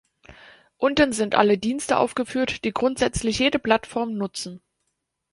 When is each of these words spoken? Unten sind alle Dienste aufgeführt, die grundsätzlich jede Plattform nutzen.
Unten 0.77 1.11
sind 1.13 1.35
alle 1.35 1.59
Dienste 1.59 1.99
aufgeführt, 1.99 2.65
die 2.65 2.71
grundsätzlich 2.71 3.37
jede 3.37 3.59
Plattform 3.59 4.17
nutzen. 4.17 4.59